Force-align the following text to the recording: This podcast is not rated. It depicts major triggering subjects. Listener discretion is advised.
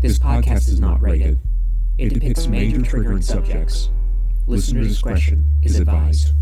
This 0.00 0.16
podcast 0.16 0.68
is 0.68 0.78
not 0.78 1.02
rated. 1.02 1.40
It 1.98 2.14
depicts 2.14 2.46
major 2.46 2.78
triggering 2.78 3.24
subjects. 3.24 3.90
Listener 4.46 4.84
discretion 4.84 5.44
is 5.64 5.80
advised. 5.80 6.34